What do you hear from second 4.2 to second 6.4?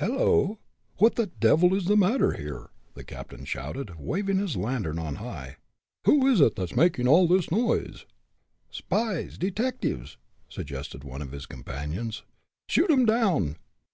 his lantern on high. "Who is